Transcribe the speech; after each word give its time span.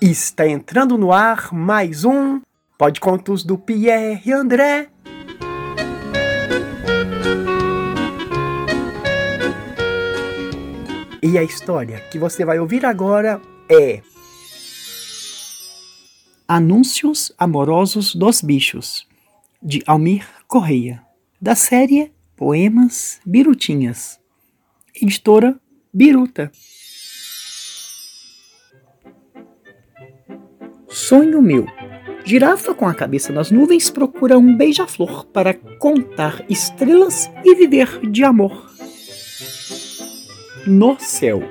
Está 0.00 0.48
entrando 0.48 0.96
no 0.96 1.12
ar 1.12 1.52
mais 1.52 2.04
um 2.04 2.40
Pode 2.76 2.98
Contos 2.98 3.44
do 3.44 3.58
Pierre 3.58 4.32
André. 4.32 4.88
E 11.22 11.36
a 11.36 11.42
história 11.42 12.00
que 12.10 12.18
você 12.18 12.44
vai 12.44 12.58
ouvir 12.58 12.84
agora 12.86 13.40
é 13.70 14.00
Anúncios 16.48 17.30
Amorosos 17.38 18.14
dos 18.14 18.40
Bichos, 18.40 19.06
de 19.62 19.82
Almir 19.86 20.26
Correia, 20.48 21.02
da 21.40 21.54
série 21.54 22.10
Poemas 22.40 23.20
Birutinhas, 23.26 24.18
editora 24.94 25.60
Biruta. 25.92 26.50
Sonho 30.88 31.42
meu. 31.42 31.66
Girafa 32.24 32.72
com 32.72 32.88
a 32.88 32.94
cabeça 32.94 33.30
nas 33.30 33.50
nuvens 33.50 33.90
procura 33.90 34.38
um 34.38 34.56
beija-flor 34.56 35.26
para 35.26 35.52
contar 35.52 36.42
estrelas 36.48 37.30
e 37.44 37.54
viver 37.54 38.00
de 38.10 38.24
amor. 38.24 38.72
No 40.66 40.98
céu. 40.98 41.42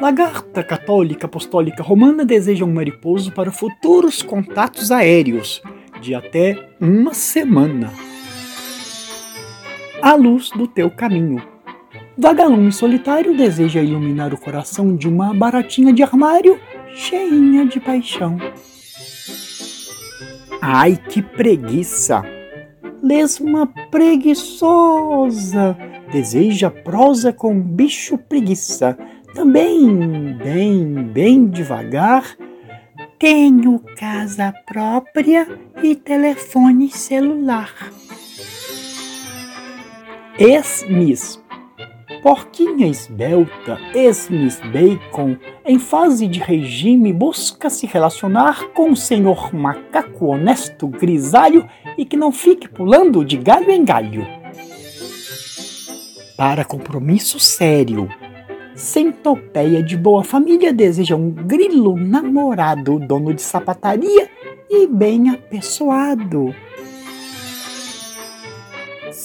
Lagarta 0.00 0.64
católica 0.64 1.26
apostólica 1.26 1.82
romana 1.82 2.24
deseja 2.24 2.64
um 2.64 2.72
mariposo 2.72 3.30
para 3.30 3.52
futuros 3.52 4.22
contatos 4.22 4.90
aéreos 4.90 5.60
de 6.00 6.14
até 6.14 6.56
uma 6.80 7.12
semana. 7.12 7.92
A 10.10 10.16
luz 10.16 10.50
do 10.50 10.66
teu 10.66 10.90
caminho. 10.90 11.40
Vagalume 12.18 12.72
solitário 12.72 13.36
deseja 13.36 13.80
iluminar 13.80 14.34
o 14.34 14.36
coração 14.36 14.96
de 14.96 15.06
uma 15.06 15.32
baratinha 15.32 15.92
de 15.92 16.02
armário 16.02 16.58
cheinha 16.92 17.64
de 17.64 17.78
paixão. 17.78 18.36
Ai, 20.60 20.96
que 20.96 21.22
preguiça! 21.22 22.24
Lesma 23.00 23.68
preguiçosa 23.88 25.78
deseja 26.10 26.72
prosa 26.72 27.32
com 27.32 27.60
bicho 27.60 28.18
preguiça. 28.18 28.98
Também, 29.32 30.36
bem, 30.42 31.04
bem 31.04 31.46
devagar. 31.46 32.36
Tenho 33.16 33.78
casa 33.96 34.52
própria 34.66 35.46
e 35.80 35.94
telefone 35.94 36.90
celular. 36.90 37.89
Ex-Miss 40.40 41.38
Porquinha 42.22 42.86
esbelta, 42.86 43.78
ex-Miss 43.94 44.58
Bacon, 44.72 45.36
em 45.66 45.78
fase 45.78 46.26
de 46.26 46.40
regime, 46.40 47.12
busca 47.12 47.68
se 47.68 47.86
relacionar 47.86 48.68
com 48.68 48.90
o 48.90 48.96
senhor 48.96 49.54
macaco 49.54 50.28
honesto 50.28 50.88
grisalho 50.88 51.68
e 51.98 52.06
que 52.06 52.16
não 52.16 52.32
fique 52.32 52.70
pulando 52.70 53.22
de 53.22 53.36
galho 53.36 53.70
em 53.70 53.84
galho. 53.84 54.26
Para 56.38 56.64
compromisso 56.64 57.38
sério, 57.38 58.08
centopeia 58.74 59.82
de 59.82 59.94
boa 59.94 60.24
família 60.24 60.72
deseja 60.72 61.16
um 61.16 61.30
grilo 61.30 61.98
namorado, 61.98 62.98
dono 62.98 63.34
de 63.34 63.42
sapataria 63.42 64.30
e 64.70 64.86
bem 64.86 65.28
apessoado. 65.28 66.54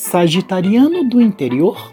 Sagitariano 0.06 1.04
do 1.04 1.20
interior 1.20 1.92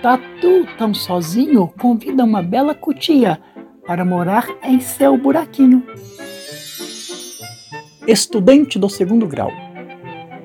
Tatu, 0.00 0.64
tão 0.78 0.94
sozinho, 0.94 1.66
convida 1.76 2.22
uma 2.22 2.40
bela 2.40 2.72
cutia 2.72 3.40
para 3.84 4.04
morar 4.04 4.46
em 4.62 4.78
seu 4.78 5.18
buraquinho. 5.18 5.82
Estudante 8.06 8.78
do 8.78 8.88
segundo 8.88 9.26
grau. 9.26 9.50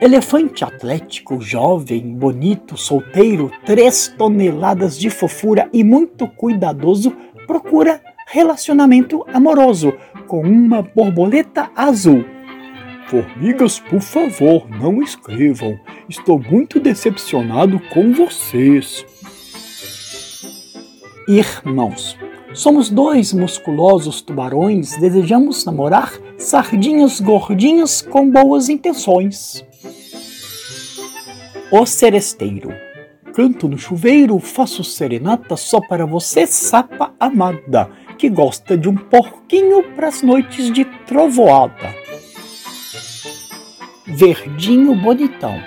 Elefante 0.02 0.64
atlético, 0.64 1.40
jovem, 1.40 2.16
bonito, 2.16 2.76
solteiro, 2.76 3.52
três 3.64 4.08
toneladas 4.18 4.98
de 4.98 5.12
fofura 5.12 5.70
e 5.72 5.84
muito 5.84 6.28
cuidadoso, 6.28 7.16
procura 7.46 8.02
relacionamento 8.26 9.24
amoroso 9.32 9.94
com 10.28 10.42
uma 10.42 10.82
borboleta 10.82 11.70
azul. 11.76 12.26
Formigas, 13.12 13.78
por 13.78 14.00
favor, 14.00 14.70
não 14.70 15.04
escrevam. 15.04 15.78
Estou 16.08 16.40
muito 16.40 16.80
decepcionado 16.80 17.78
com 17.94 18.14
vocês. 18.14 19.06
Irmãos, 21.28 22.18
somos 22.54 22.90
dois 22.90 23.34
musculosos 23.34 24.22
tubarões, 24.22 24.96
desejamos 24.96 25.66
namorar 25.66 26.14
sardinhas 26.38 27.20
gordinhas 27.20 28.02
com 28.02 28.32
boas 28.32 28.70
intenções. 28.70 29.62
O 31.70 31.86
seresteiro. 31.86 32.74
Canto 33.34 33.68
no 33.68 33.78
chuveiro, 33.78 34.40
faço 34.40 34.86
serenata 34.86 35.58
só 35.58 35.82
para 35.82 36.06
você, 36.06 36.48
sapa 36.48 37.14
amada, 37.20 37.92
que 38.18 38.30
gosta 38.30 38.78
de 38.78 38.88
um 38.88 38.96
porquinho 38.96 39.84
pras 39.96 40.22
noites 40.22 40.72
de 40.72 40.86
trovoada. 41.06 42.01
Verdinho 44.12 44.96
bonitão 44.96 45.60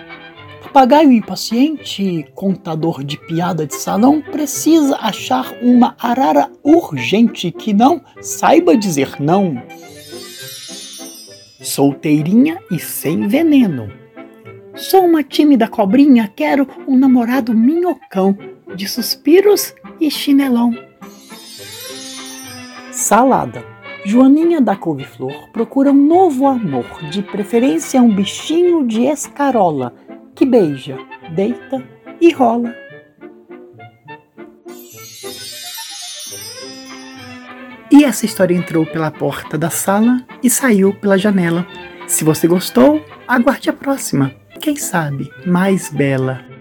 papagaio 0.74 1.12
impaciente, 1.12 2.26
contador 2.34 3.04
de 3.04 3.16
piada 3.16 3.64
de 3.64 3.76
salão, 3.76 4.20
precisa 4.20 4.96
achar 4.96 5.54
uma 5.62 5.94
arara 6.00 6.50
urgente 6.64 7.52
que 7.52 7.72
não 7.72 8.02
saiba 8.20 8.76
dizer 8.76 9.20
não. 9.20 9.62
Solteirinha 11.62 12.58
e 12.72 12.80
sem 12.80 13.28
veneno. 13.28 13.88
Sou 14.74 15.04
uma 15.04 15.22
tímida 15.22 15.68
cobrinha, 15.68 16.26
quero 16.34 16.66
um 16.88 16.98
namorado 16.98 17.54
minhocão, 17.54 18.36
de 18.74 18.88
suspiros 18.88 19.72
e 20.00 20.10
chinelão. 20.10 20.74
Salada. 22.90 23.73
Joaninha 24.04 24.60
da 24.60 24.76
couve-flor 24.76 25.48
procura 25.50 25.90
um 25.90 26.06
novo 26.06 26.46
amor, 26.46 26.84
de 27.10 27.22
preferência 27.22 28.02
um 28.02 28.14
bichinho 28.14 28.86
de 28.86 29.02
escarola, 29.04 29.94
que 30.34 30.44
beija, 30.44 30.98
deita 31.34 31.82
e 32.20 32.30
rola. 32.30 32.74
E 37.90 38.04
essa 38.04 38.26
história 38.26 38.54
entrou 38.54 38.84
pela 38.84 39.10
porta 39.10 39.56
da 39.56 39.70
sala 39.70 40.22
e 40.42 40.50
saiu 40.50 40.92
pela 40.92 41.16
janela. 41.16 41.66
Se 42.06 42.24
você 42.24 42.46
gostou, 42.46 43.02
aguarde 43.26 43.70
a 43.70 43.72
próxima. 43.72 44.34
Quem 44.60 44.76
sabe 44.76 45.30
mais 45.46 45.88
bela. 45.90 46.53